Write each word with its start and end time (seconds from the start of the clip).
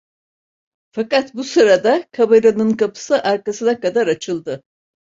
Fakat 0.91 1.33
bu 1.33 1.43
sırada 1.43 2.03
kamaranın 2.11 2.77
kapısı 2.77 3.21
arkasına 3.23 3.79
kadar 3.79 4.07
açıldı. 4.07 4.63